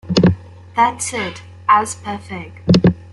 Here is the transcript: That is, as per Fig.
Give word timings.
That 0.75 1.13
is, 1.13 1.43
as 1.69 1.93
per 1.93 2.17
Fig. 2.17 2.63